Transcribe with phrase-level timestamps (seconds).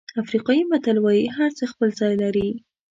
[0.21, 2.47] افریقایي متل وایي هرڅه خپل ځای لري.